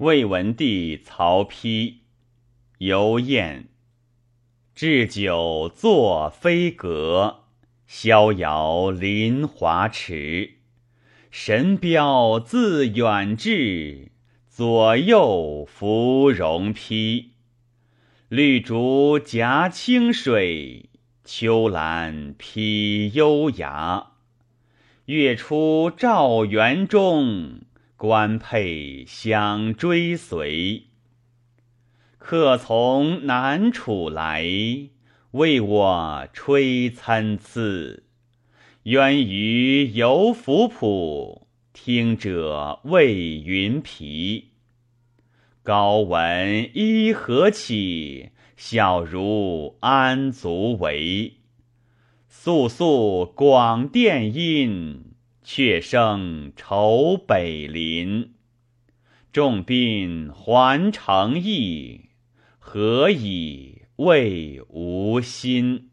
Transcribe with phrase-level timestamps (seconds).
[0.00, 1.96] 魏文帝曹丕
[2.78, 3.68] 游宴，
[4.74, 7.40] 置酒作飞阁，
[7.86, 10.52] 逍遥临华池。
[11.30, 14.10] 神标自远至，
[14.48, 17.32] 左右芙蓉披。
[18.30, 20.88] 绿竹夹清水，
[21.24, 24.12] 秋兰披优崖。
[25.04, 27.60] 月出照园中。
[28.00, 30.84] 官佩相追随，
[32.16, 34.42] 客从南楚来，
[35.32, 38.02] 为我吹参差。
[38.84, 44.52] 渊鱼游浮浦，听者谓云皮。
[45.62, 48.30] 高闻一何起？
[48.56, 51.34] 小如安足为？
[52.26, 55.09] 肃肃广殿音。
[55.42, 58.32] 却胜愁北邻，
[59.32, 62.10] 众宾还成邑，
[62.58, 65.89] 何以慰吾心？